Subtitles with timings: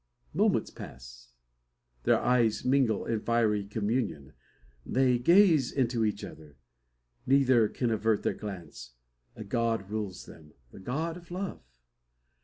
[0.33, 1.29] Moments pass.
[2.05, 4.33] Their eyes mingle in fiery communion.
[4.83, 6.57] They gaze into each other.
[7.27, 8.93] Neither can avert their glance.
[9.35, 11.61] A god rules them: the god of love!